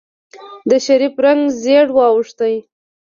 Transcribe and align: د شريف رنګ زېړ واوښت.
د 0.69 0.71
شريف 0.85 1.15
رنګ 1.25 1.41
زېړ 1.61 1.87
واوښت. 1.95 2.39